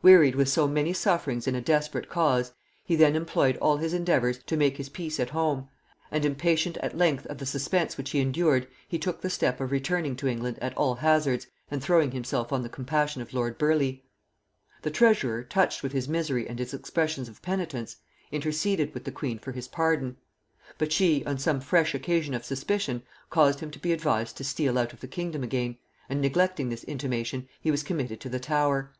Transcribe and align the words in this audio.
Wearied 0.00 0.34
with 0.34 0.48
so 0.48 0.66
many 0.66 0.94
sufferings 0.94 1.46
in 1.46 1.54
a 1.54 1.60
desperate 1.60 2.08
cause, 2.08 2.52
he 2.86 2.96
then 2.96 3.14
employed 3.14 3.58
all 3.58 3.76
his 3.76 3.92
endeavours 3.92 4.38
to 4.44 4.56
make 4.56 4.78
his 4.78 4.88
peace 4.88 5.20
at 5.20 5.28
home; 5.28 5.68
and 6.10 6.24
impatient 6.24 6.78
at 6.78 6.96
length 6.96 7.26
of 7.26 7.36
the 7.36 7.44
suspense 7.44 7.98
which 7.98 8.12
he 8.12 8.20
endured, 8.20 8.66
he 8.88 8.98
took 8.98 9.20
the 9.20 9.28
step 9.28 9.60
of 9.60 9.70
returning 9.70 10.16
to 10.16 10.26
England 10.26 10.58
at 10.62 10.74
all 10.78 10.94
hazards 10.94 11.48
and 11.70 11.82
throwing 11.82 12.12
himself 12.12 12.50
on 12.50 12.62
the 12.62 12.70
compassion 12.70 13.20
of 13.20 13.34
lord 13.34 13.58
Burleigh. 13.58 13.98
The 14.80 14.90
treasurer, 14.90 15.42
touched 15.44 15.82
with 15.82 15.92
his 15.92 16.08
misery 16.08 16.48
and 16.48 16.58
his 16.58 16.72
expressions 16.72 17.28
of 17.28 17.42
penitence, 17.42 17.96
interceded 18.32 18.94
with 18.94 19.04
the 19.04 19.12
queen 19.12 19.38
for 19.38 19.52
his 19.52 19.68
pardon; 19.68 20.16
but 20.78 20.92
she, 20.94 21.22
on 21.26 21.36
some 21.36 21.60
fresh 21.60 21.94
occasion 21.94 22.32
of 22.32 22.42
suspicion, 22.42 23.02
caused 23.28 23.60
him 23.60 23.70
to 23.72 23.78
be 23.78 23.92
advised 23.92 24.38
to 24.38 24.44
steal 24.44 24.78
out 24.78 24.94
of 24.94 25.00
the 25.00 25.08
kingdom 25.08 25.42
again; 25.42 25.76
and 26.08 26.22
neglecting 26.22 26.70
this 26.70 26.84
intimation, 26.84 27.46
he 27.60 27.70
was 27.70 27.82
committed 27.82 28.18
to 28.20 28.30
the 28.30 28.40
Tower. 28.40 28.94